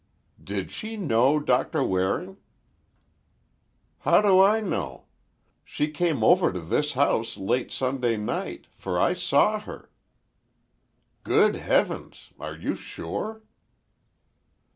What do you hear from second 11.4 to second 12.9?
heavens! Are you